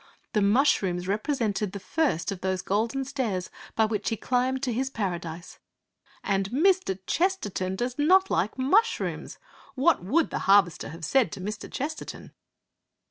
[0.33, 4.89] The mushrooms represented the first of those golden stairs by which he climbed to his
[4.89, 5.59] paradise.
[6.23, 6.97] And Mr.
[7.05, 9.37] Chesterton does not like mushrooms!
[9.75, 11.71] What would the Harvester have said to Mr.
[11.71, 12.33] Chesterton?